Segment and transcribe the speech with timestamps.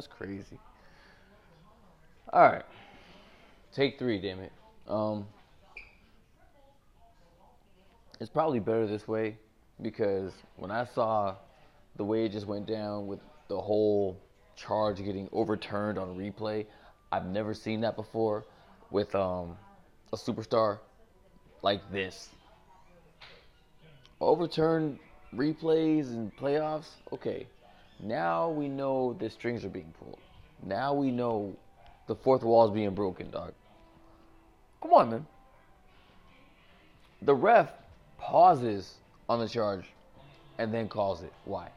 [0.00, 0.58] That's crazy.
[2.32, 2.64] All right.
[3.74, 4.50] Take three, damn it.
[4.88, 5.26] Um,
[8.18, 9.36] it's probably better this way
[9.82, 11.34] because when I saw
[11.96, 13.18] the way it just went down with
[13.48, 14.18] the whole
[14.56, 16.64] charge getting overturned on replay,
[17.12, 18.46] I've never seen that before
[18.90, 19.54] with um,
[20.14, 20.78] a superstar
[21.60, 22.30] like this.
[24.18, 24.98] Overturned
[25.34, 27.46] replays and playoffs, okay.
[28.02, 30.18] Now we know the strings are being pulled.
[30.64, 31.54] Now we know
[32.06, 33.52] the fourth wall is being broken, dog.
[34.82, 35.26] Come on, man.
[37.22, 37.70] The ref
[38.18, 38.94] pauses
[39.28, 39.84] on the charge
[40.58, 41.32] and then calls it.
[41.44, 41.68] Why?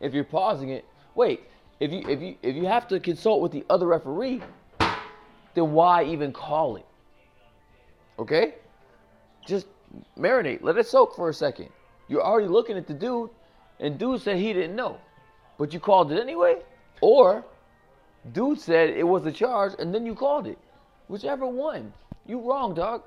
[0.00, 0.84] If you're pausing it,
[1.14, 1.42] wait.
[1.80, 4.42] If you if you if you have to consult with the other referee,
[5.54, 6.86] then why even call it?
[8.18, 8.54] Okay?
[9.46, 9.66] Just
[10.18, 10.62] marinate.
[10.62, 11.68] Let it soak for a second.
[12.08, 13.30] You're already looking at the dude,
[13.80, 14.98] and dude said he didn't know,
[15.58, 16.56] but you called it anyway.
[17.00, 17.44] Or
[18.32, 20.58] dude said it was a charge, and then you called it.
[21.08, 21.92] Whichever one.
[22.26, 23.02] You wrong, dog.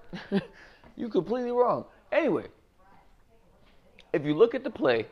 [0.96, 1.86] you completely wrong.
[2.12, 2.46] Anyway,
[4.14, 5.06] if you look at the play,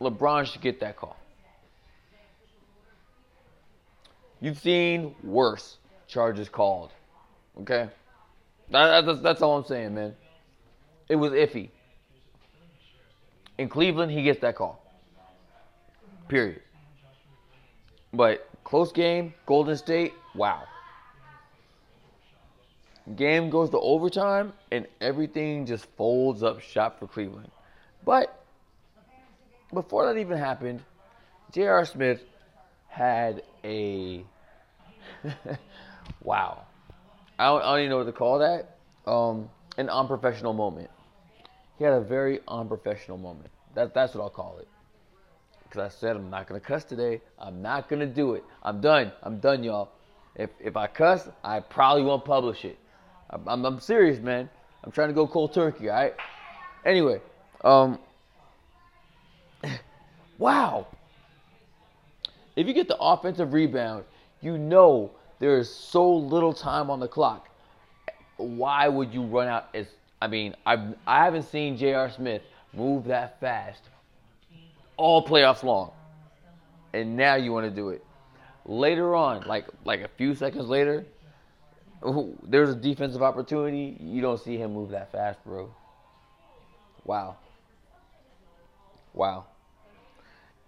[0.00, 1.16] LeBron should get that call.
[4.40, 6.90] You've seen worse charges called.
[7.60, 7.88] Okay?
[8.70, 10.14] That, that's, that's all I'm saying, man.
[11.08, 11.70] It was iffy.
[13.58, 14.80] In Cleveland, he gets that call.
[16.28, 16.62] Period.
[18.12, 20.62] But close game, Golden State, wow.
[23.16, 27.50] Game goes to overtime, and everything just folds up shop for Cleveland.
[28.04, 28.44] But
[29.72, 30.82] before that even happened,
[31.52, 31.84] J.R.
[31.84, 32.22] Smith
[32.88, 34.24] had a
[36.22, 36.64] wow.
[37.38, 38.76] I don't, I don't, even know what to call that.
[39.06, 40.90] Um, an unprofessional moment.
[41.78, 43.50] He had a very unprofessional moment.
[43.74, 44.68] That, that's what I'll call it.
[45.62, 47.20] Because I said I'm not gonna cuss today.
[47.38, 48.44] I'm not gonna do it.
[48.62, 49.12] I'm done.
[49.22, 49.90] I'm done, y'all.
[50.34, 52.78] If if I cuss, I probably won't publish it.
[53.30, 54.48] I'm, I'm, I'm serious, man.
[54.82, 55.90] I'm trying to go cold turkey.
[55.90, 56.14] All right.
[56.86, 57.20] Anyway,
[57.62, 57.98] um,
[60.38, 60.86] wow.
[62.56, 64.04] If you get the offensive rebound,
[64.40, 67.48] you know there is so little time on the clock.
[68.36, 69.86] Why would you run out as
[70.20, 72.10] I mean, I've I haven't seen J.R.
[72.10, 72.42] Smith
[72.72, 73.82] move that fast
[74.98, 75.92] all playoffs long.
[76.92, 78.04] And now you want to do it.
[78.66, 81.06] Later on, like like a few seconds later,
[82.42, 83.96] there's a defensive opportunity.
[84.00, 85.72] You don't see him move that fast, bro.
[87.04, 87.36] Wow.
[89.14, 89.46] Wow.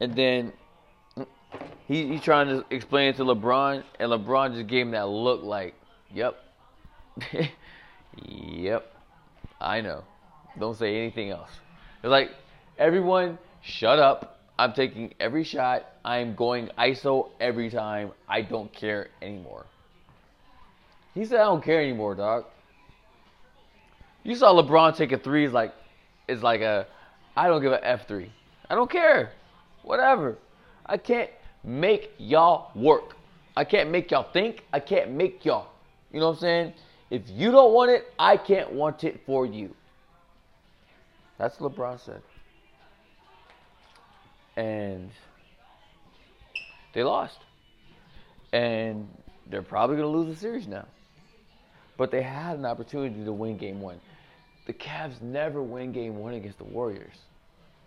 [0.01, 0.53] And then
[1.87, 5.43] he, he's trying to explain it to LeBron, and LeBron just gave him that look
[5.43, 5.75] like,
[6.15, 6.43] yep.
[8.25, 8.95] yep.
[9.61, 10.05] I know.
[10.59, 11.51] Don't say anything else.
[12.03, 12.31] It's like,
[12.79, 14.41] everyone, shut up.
[14.59, 15.87] I'm taking every shot.
[16.05, 18.13] I'm going ISO every time.
[18.29, 19.67] I don't care anymore.
[21.15, 22.45] He said, I don't care anymore, dog.
[24.23, 25.75] You saw LeBron take a three, is like,
[26.29, 26.87] it's like a,
[27.37, 28.29] I don't give a F3.
[28.69, 29.33] I don't care.
[29.83, 30.37] Whatever.
[30.87, 31.31] I can't
[31.65, 33.17] make y'all work.
[33.57, 34.65] I can't make y'all think.
[34.73, 35.69] I can't make y'all.
[36.13, 36.75] You know what I'm saying?
[37.11, 39.75] If you don't want it, I can't want it for you.
[41.39, 42.23] That's what LeBron said.
[44.57, 45.11] And
[46.93, 47.39] they lost.
[48.53, 49.09] And
[49.49, 50.87] they're probably going to lose the series now.
[51.97, 54.01] But they had an opportunity to win game one.
[54.67, 57.17] The Cavs never win game one against the Warriors.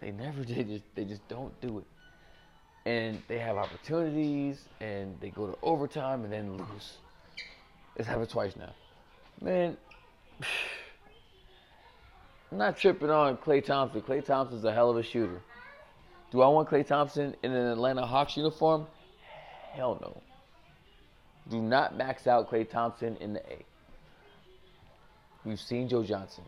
[0.01, 0.67] They never did.
[0.67, 1.85] Just, they just don't do it.
[2.85, 6.97] And they have opportunities, and they go to overtime and then lose.
[7.95, 8.73] It's happened twice now.
[9.41, 9.77] Man,
[12.51, 14.01] I'm not tripping on Klay Thompson.
[14.01, 15.41] Klay Thompson's a hell of a shooter.
[16.31, 18.87] Do I want Klay Thompson in an Atlanta Hawks uniform?
[19.73, 20.21] Hell no.
[21.49, 23.65] Do not max out Klay Thompson in the A.
[25.45, 26.43] We've seen Joe Johnson.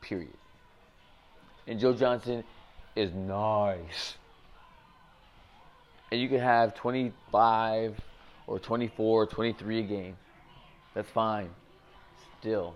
[0.00, 0.30] Period.
[1.66, 2.44] And Joe Johnson
[2.96, 4.14] is nice.
[6.10, 8.00] And you can have 25
[8.46, 10.16] or 24, 23 a game.
[10.94, 11.50] That's fine.
[12.40, 12.74] Still,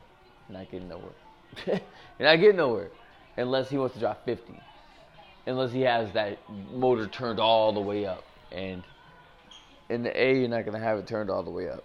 [0.48, 1.10] not getting nowhere.
[1.66, 2.90] You're not getting nowhere
[3.36, 4.60] unless he wants to drop 50.
[5.46, 6.38] Unless he has that
[6.72, 8.24] motor turned all the way up.
[8.52, 8.82] And
[9.88, 11.84] in the A, you're not going to have it turned all the way up.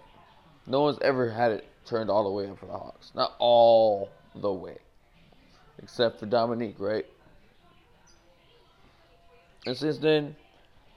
[0.66, 3.10] No one's ever had it turned all the way up for the Hawks.
[3.14, 4.78] Not all the way.
[5.82, 7.04] Except for Dominique, right?
[9.66, 10.36] And since then,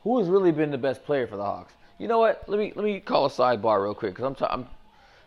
[0.04, 1.74] who has really been the best player for the Hawks?
[1.98, 2.44] You know what?
[2.48, 4.68] Let me let me call a sidebar real quick because I'm, t- I'm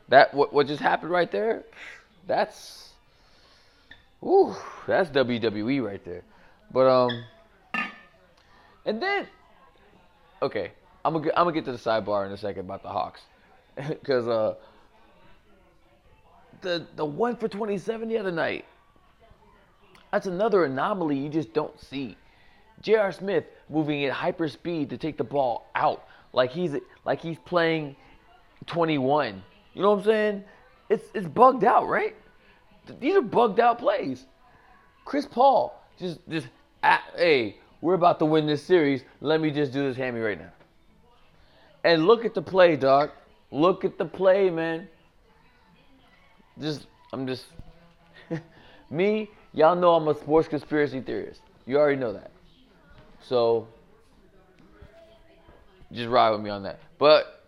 [0.09, 1.65] that what what just happened right there.
[2.27, 2.91] That's
[4.23, 4.55] Ooh,
[4.87, 6.23] that's WWE right there.
[6.73, 7.25] But um,
[8.87, 9.27] And then,
[10.41, 10.73] okay,
[11.05, 13.23] I'm gonna I'm gonna get to the sidebar in a second about the Hawks,
[13.89, 14.55] because uh,
[16.63, 18.65] the the one for 27 the other night.
[20.13, 22.17] That's another anomaly you just don't see.
[22.81, 23.13] J.R.
[23.13, 26.75] Smith moving at hyper speed to take the ball out like he's
[27.05, 27.97] like he's playing
[28.67, 29.43] 21.
[29.77, 30.45] You know what I'm saying?
[30.89, 32.17] It's it's bugged out, right?
[32.99, 34.25] These are bugged out plays.
[35.05, 36.49] Chris Paul just just
[37.15, 39.05] hey, we're about to win this series.
[39.21, 40.51] Let me just do this hammy right now.
[41.85, 43.11] And look at the play, dog.
[43.51, 44.89] Look at the play, man.
[46.59, 47.45] Just I'm just
[48.91, 49.29] me.
[49.53, 51.43] Y'all know I'm a sports conspiracy theorist.
[51.67, 52.31] You already know that.
[53.21, 53.69] So
[55.93, 56.81] just ride with me on that.
[56.99, 57.43] But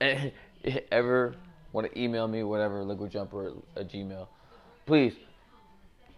[0.92, 1.34] ever
[1.72, 4.26] want to email me, whatever, liquid jumper at Gmail,
[4.86, 5.14] please.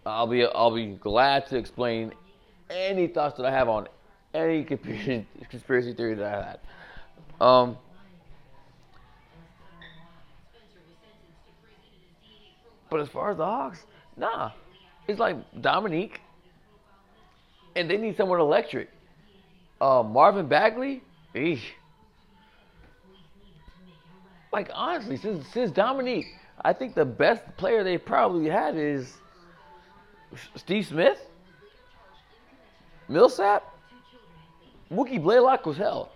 [0.05, 2.13] I'll be I'll be glad to explain
[2.69, 3.87] any thoughts that I have on
[4.33, 4.63] any
[5.49, 7.45] conspiracy theory that I had.
[7.45, 7.77] Um,
[12.89, 13.85] but as far as the Hawks,
[14.15, 14.51] nah,
[15.07, 16.21] it's like Dominique,
[17.75, 18.89] and they need someone electric.
[19.79, 21.03] Uh, Marvin Bagley,
[21.35, 21.59] eesh.
[24.57, 26.25] Like honestly, since since Dominique,
[26.65, 29.13] I think the best player they probably had is
[30.55, 31.19] Steve Smith,
[33.07, 33.63] Millsap,
[34.91, 36.11] Mookie Blaylock was hell.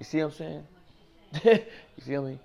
[0.00, 0.66] You see what I'm saying?
[1.44, 2.40] you feel me?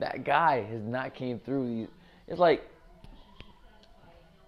[0.00, 1.86] That guy has not came through.
[2.26, 2.68] It's like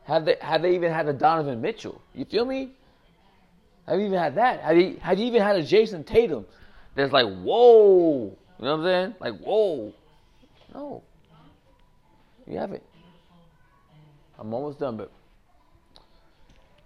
[0.02, 2.02] have they have they even had a Donovan Mitchell?
[2.16, 2.72] You feel me?
[3.86, 4.60] Have you even had that?
[4.62, 6.46] Have you have you even had a Jayson Tatum?
[6.96, 8.36] That's like whoa.
[8.58, 9.14] You know what I'm saying?
[9.20, 9.92] Like whoa.
[10.74, 11.02] No.
[12.46, 12.82] You haven't.
[14.38, 15.10] I'm almost done, but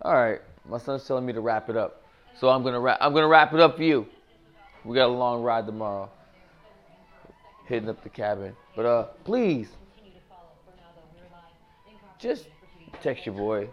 [0.02, 0.40] all right.
[0.68, 2.02] My son's telling me to wrap it up,
[2.38, 2.98] so I'm gonna wrap.
[3.00, 4.06] I'm gonna wrap it up for you.
[4.84, 6.10] We got a long ride tomorrow,
[7.66, 8.54] hitting up the cabin.
[8.76, 9.68] But uh, please,
[12.18, 12.46] just
[13.02, 13.68] text your boy,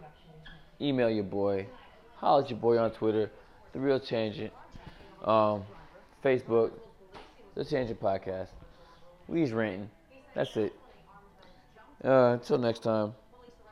[0.81, 1.67] email your boy,
[2.15, 3.29] holler at your boy on Twitter,
[3.73, 4.51] the Real Tangent,
[5.23, 5.63] um,
[6.27, 6.71] Facebook,
[7.55, 8.49] the Tangent Podcast.
[9.29, 9.89] We's ranting.
[10.33, 10.73] That's it.
[12.03, 13.13] Uh, until next time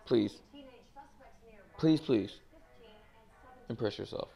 [0.06, 0.40] please,
[1.78, 2.32] please, please,
[3.70, 4.30] impress yourself.